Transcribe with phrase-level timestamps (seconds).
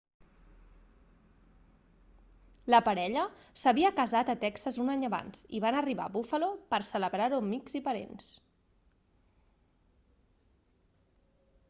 [2.73, 3.25] la parella
[3.63, 7.49] s'havia casat a texas un any abans i van arribar a buffalo per celebrar-ho amb
[7.49, 8.35] amics i parents